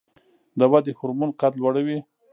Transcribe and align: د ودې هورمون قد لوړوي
د 0.59 0.61
ودې 0.71 0.91
هورمون 0.97 1.31
قد 1.39 1.53
لوړوي 1.61 1.99